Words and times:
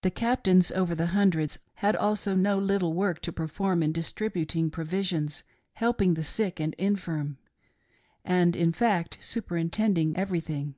The 0.00 0.10
captains 0.10 0.70
over 0.70 0.94
the 0.94 1.08
hundreds 1.08 1.58
had 1.74 1.94
also 1.94 2.34
no 2.34 2.58
little 2.58 2.94
work 2.94 3.20
to 3.20 3.30
perform 3.30 3.82
in 3.82 3.92
distributing 3.92 4.70
provisions, 4.70 5.44
helping 5.74 6.14
the 6.14 6.24
sick 6.24 6.58
and 6.58 6.72
infirm, 6.78 7.36
and, 8.24 8.56
in 8.56 8.72
fact, 8.72 9.18
superintending 9.20 10.16
everything. 10.16 10.76